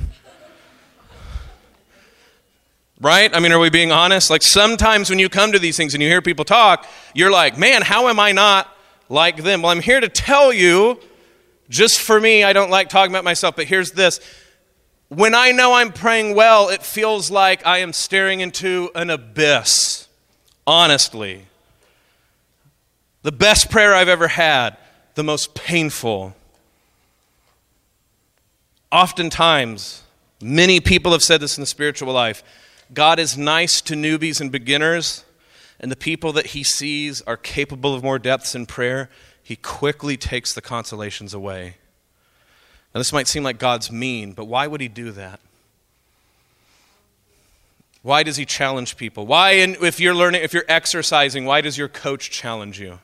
[3.00, 3.34] right?
[3.36, 4.30] I mean, are we being honest?
[4.30, 7.58] Like sometimes when you come to these things and you hear people talk, you're like,
[7.58, 8.76] man, how am I not
[9.10, 9.62] like them?
[9.62, 11.00] Well, I'm here to tell you,
[11.69, 14.19] just for me, I don't like talking about myself, but here's this
[15.10, 20.07] when I know I'm praying well, it feels like I am staring into an abyss,
[20.67, 21.47] honestly.
[23.23, 24.77] The best prayer I've ever had,
[25.15, 26.36] the most painful.
[28.91, 30.03] Oftentimes,
[30.39, 32.43] many people have said this in the spiritual life
[32.93, 35.26] God is nice to newbies and beginners,
[35.80, 39.09] and the people that he sees are capable of more depths in prayer,
[39.43, 41.78] he quickly takes the consolations away.
[42.93, 45.39] Now, this might seem like God's mean, but why would He do that?
[48.08, 49.28] Why does He challenge people?
[49.28, 52.99] Why, if you're learning, if you're exercising, why does your coach challenge you?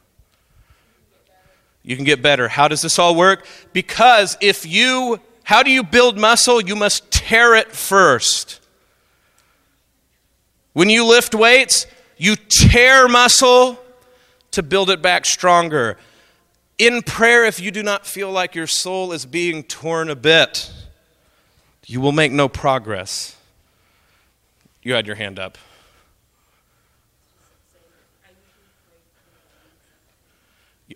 [1.83, 2.47] You can get better.
[2.47, 3.45] How does this all work?
[3.73, 6.61] Because if you, how do you build muscle?
[6.61, 8.61] You must tear it first.
[10.71, 11.85] When you lift weights,
[12.15, 13.77] you tear muscle
[14.51, 15.97] to build it back stronger.
[16.77, 20.71] In prayer, if you do not feel like your soul is being torn a bit,
[21.87, 23.35] you will make no progress.
[24.83, 25.57] You had your hand up.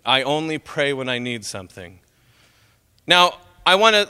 [0.04, 2.00] I only pray when I need something.
[3.06, 4.08] Now, I want to,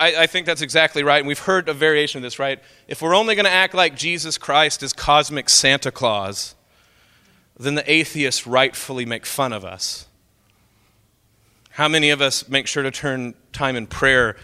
[0.00, 1.18] I, I, think that's exactly right.
[1.18, 2.60] And we've heard a variation of this, right?
[2.88, 6.54] If we're only going to act like Jesus Christ is cosmic Santa Claus,
[7.58, 10.06] then the atheists rightfully make fun of us.
[11.70, 14.36] How many of us make sure to turn time in prayer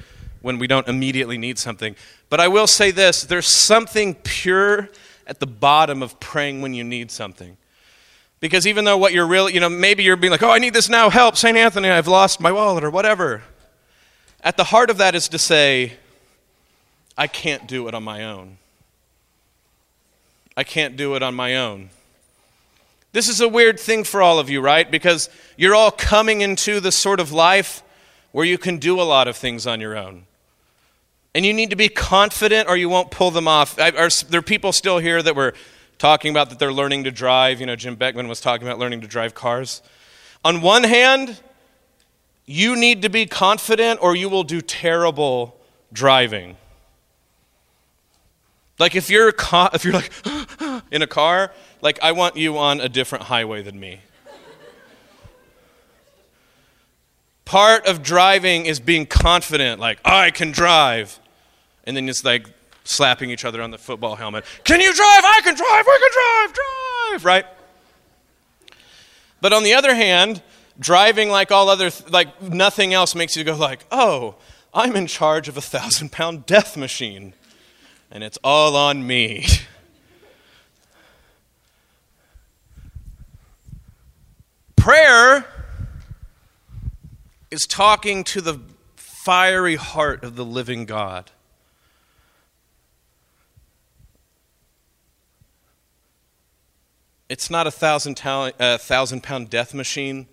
[0.42, 1.96] when we don't immediately need something?
[2.32, 4.88] But I will say this there's something pure
[5.26, 7.58] at the bottom of praying when you need something.
[8.40, 10.72] Because even though what you're really, you know, maybe you're being like, oh, I need
[10.72, 11.58] this now, help, St.
[11.58, 13.42] Anthony, I've lost my wallet or whatever.
[14.42, 15.92] At the heart of that is to say,
[17.18, 18.56] I can't do it on my own.
[20.56, 21.90] I can't do it on my own.
[23.12, 24.90] This is a weird thing for all of you, right?
[24.90, 25.28] Because
[25.58, 27.82] you're all coming into the sort of life
[28.30, 30.24] where you can do a lot of things on your own.
[31.34, 33.78] And you need to be confident or you won't pull them off.
[33.78, 35.54] Are there are people still here that were
[36.02, 37.60] talking about that they're learning to drive.
[37.60, 39.82] You know, Jim Beckman was talking about learning to drive cars.
[40.44, 41.40] On one hand,
[42.44, 45.56] you need to be confident or you will do terrible
[45.92, 46.56] driving.
[48.80, 49.28] Like if you're
[49.72, 50.10] if you're like
[50.90, 54.00] in a car, like I want you on a different highway than me.
[57.44, 61.20] Part of driving is being confident, like I can drive.
[61.84, 62.46] And then it's like
[62.84, 64.44] slapping each other on the football helmet.
[64.64, 65.24] Can you drive?
[65.24, 65.86] I can drive.
[65.86, 66.54] We can drive.
[66.54, 67.46] Drive, right?
[69.40, 70.42] But on the other hand,
[70.78, 74.36] driving like all other like nothing else makes you go like, "Oh,
[74.72, 77.34] I'm in charge of a 1000-pound death machine."
[78.10, 79.46] And it's all on me.
[84.76, 85.46] Prayer
[87.50, 88.60] is talking to the
[88.96, 91.30] fiery heart of the living God.
[97.32, 100.26] It's not a thousand, ta- uh, thousand pound death machine,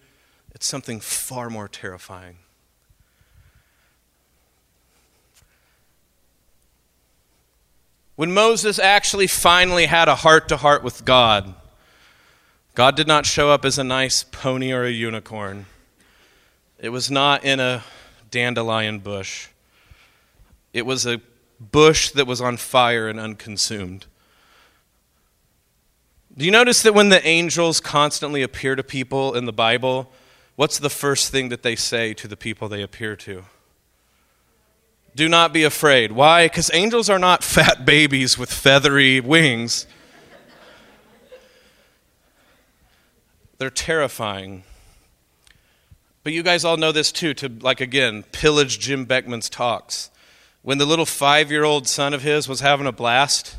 [0.54, 2.40] it's something far more terrifying.
[8.18, 11.56] When Moses actually finally had a heart to heart with God,
[12.76, 15.68] God did not show up as a nice pony or a unicorn.
[16.80, 17.86] It was not in a
[18.30, 19.48] dandelion bush.
[20.74, 21.22] It was a
[21.62, 24.06] bush that was on fire and unconsumed.
[26.40, 30.10] Do you notice that when the angels constantly appear to people in the Bible,
[30.56, 33.44] what's the first thing that they say to the people they appear to?
[35.14, 36.14] Do not be afraid.
[36.14, 36.46] Why?
[36.46, 39.86] Because angels are not fat babies with feathery wings.
[43.58, 44.64] They're terrifying.
[46.24, 50.10] But you guys all know this too, to, like, again, pillage Jim Beckman's talks.
[50.62, 53.58] When the little five year old son of his was having a blast,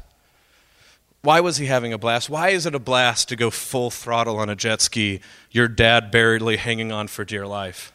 [1.22, 2.30] why was he having a blast?
[2.30, 6.10] Why is it a blast to go full throttle on a jet ski, your dad
[6.10, 7.92] barely hanging on for dear life?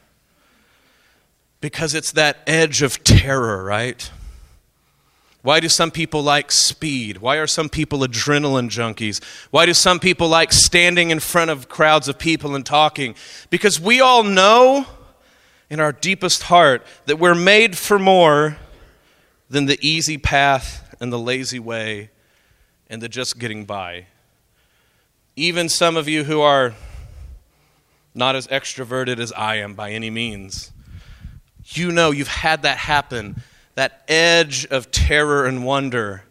[1.59, 4.11] Because it's that edge of terror, right?
[5.41, 7.17] Why do some people like speed?
[7.17, 9.23] Why are some people adrenaline junkies?
[9.49, 13.15] Why do some people like standing in front of crowds of people and talking?
[13.49, 14.86] Because we all know
[15.69, 18.57] in our deepest heart that we're made for more
[19.49, 22.11] than the easy path and the lazy way
[22.89, 24.05] and the just getting by.
[25.36, 26.73] Even some of you who are
[28.13, 30.71] not as extroverted as I am by any means,
[31.65, 33.41] you know you've had that happen,
[33.75, 36.23] that edge of terror and wonder.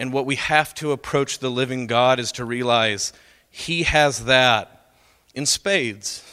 [0.00, 3.12] And what we have to approach the living God is to realize
[3.50, 4.92] He has that
[5.34, 6.24] in spades.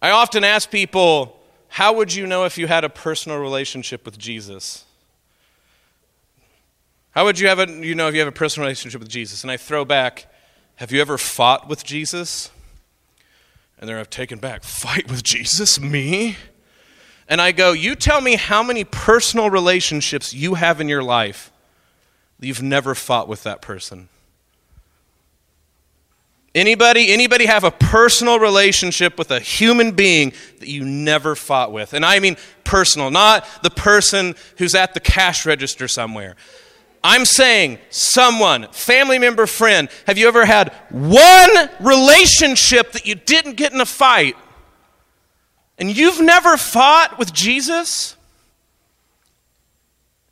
[0.00, 1.38] I often ask people,
[1.68, 4.85] how would you know if you had a personal relationship with Jesus?
[7.16, 9.42] How would you have a, you know if you have a personal relationship with Jesus?
[9.42, 10.26] And I throw back,
[10.74, 12.50] have you ever fought with Jesus?
[13.78, 15.80] And they're taken back, fight with Jesus?
[15.80, 16.36] Me?
[17.26, 21.50] And I go, you tell me how many personal relationships you have in your life
[22.38, 24.10] that you've never fought with that person.
[26.54, 31.94] Anybody, anybody have a personal relationship with a human being that you never fought with?
[31.94, 36.36] And I mean personal, not the person who's at the cash register somewhere.
[37.02, 43.54] I'm saying someone, family member, friend, have you ever had one relationship that you didn't
[43.54, 44.36] get in a fight
[45.78, 48.16] and you've never fought with Jesus?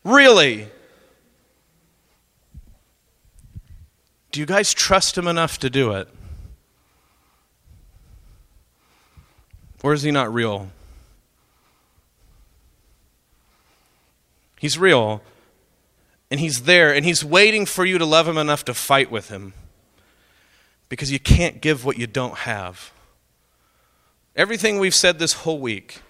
[0.04, 0.68] Really?
[4.32, 6.08] Do you guys trust him enough to do it?
[9.82, 10.70] Or is he not real?
[14.58, 15.22] He's real
[16.31, 19.29] and he's there, and he's waiting for you to love him enough to fight with
[19.29, 19.53] him
[20.89, 22.93] because you can't give what you don't have.
[24.37, 26.01] Everything we've said this whole week,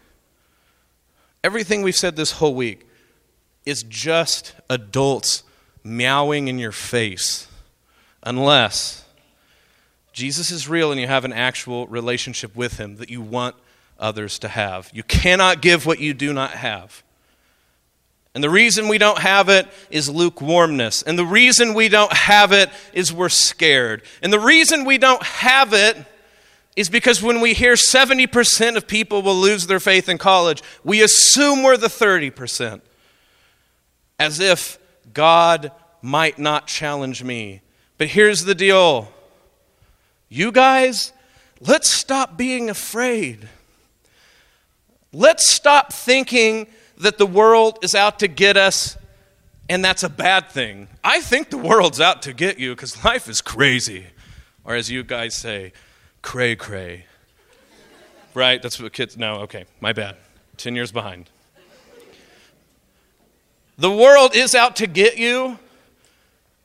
[1.42, 2.86] everything we've said this whole week
[3.66, 5.42] is just adults
[5.82, 7.46] meowing in your face
[8.22, 9.04] unless
[10.12, 13.56] Jesus is real and you have an actual relationship with him that you want
[13.98, 14.90] others to have.
[14.94, 17.02] You cannot give what you do not have.
[18.34, 21.02] And the reason we don't have it is lukewarmness.
[21.02, 24.02] And the reason we don't have it is we're scared.
[24.22, 25.96] And the reason we don't have it
[26.74, 31.02] is because when we hear 70% of people will lose their faith in college, we
[31.02, 32.80] assume we're the 30%.
[34.18, 34.78] As if
[35.12, 35.70] God
[36.02, 37.60] might not challenge me.
[37.98, 39.08] But here's the deal
[40.28, 41.12] you guys,
[41.60, 43.48] let's stop being afraid.
[45.12, 46.66] Let's stop thinking
[47.04, 48.98] that the world is out to get us
[49.68, 50.88] and that's a bad thing.
[51.02, 54.06] I think the world's out to get you because life is crazy.
[54.64, 55.72] Or as you guys say,
[56.22, 57.06] cray cray.
[58.34, 58.60] Right?
[58.60, 59.16] That's what kids.
[59.16, 60.16] No, okay, my bad.
[60.56, 61.30] 10 years behind.
[63.76, 65.58] The world is out to get you,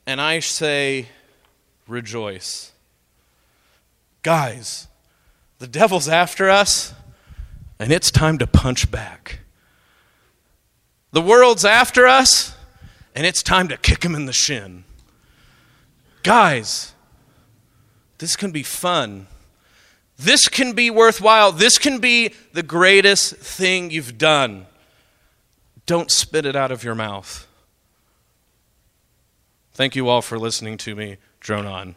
[0.05, 1.07] and I say,
[1.87, 2.71] rejoice.
[4.21, 4.87] Guys,
[5.57, 6.93] the devil's after us,
[7.79, 9.38] and it's time to punch back.
[11.12, 12.55] The world's after us,
[13.16, 14.84] and it's time to kick them in the shin.
[16.24, 16.93] Guys,
[18.20, 19.28] this can be fun.
[20.18, 21.51] This can be worthwhile.
[21.51, 24.68] This can be the greatest thing you've done.
[25.86, 27.47] Don't spit it out of your mouth.
[29.74, 31.95] Thank you all for listening to me drone on.